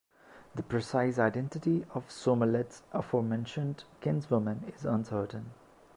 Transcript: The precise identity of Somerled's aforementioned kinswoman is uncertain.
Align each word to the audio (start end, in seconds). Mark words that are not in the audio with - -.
The 0.55 0.63
precise 0.63 1.19
identity 1.19 1.85
of 1.93 2.09
Somerled's 2.09 2.81
aforementioned 2.91 3.83
kinswoman 4.01 4.63
is 4.75 4.83
uncertain. 4.83 5.51